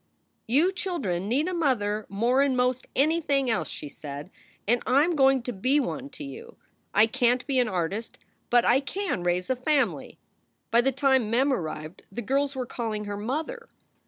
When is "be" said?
5.53-5.79, 7.47-7.59